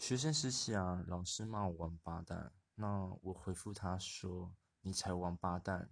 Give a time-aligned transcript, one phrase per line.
[0.00, 5.90] 学生时期啊老师骂我王八蛋那我回复他说你才王八蛋。